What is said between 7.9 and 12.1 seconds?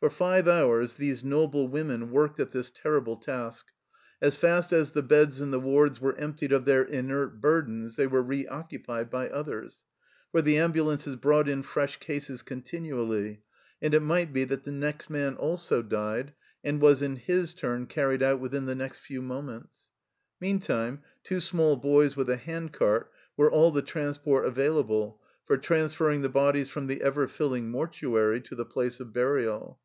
they were re occupied by others, for the ambulances brought in fresh